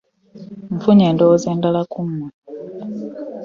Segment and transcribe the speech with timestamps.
[0.75, 2.29] Nfunye endowooza endala ku mmwe.